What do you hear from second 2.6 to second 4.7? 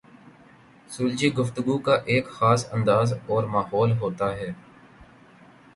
انداز اور ماحول ہوتا ہے۔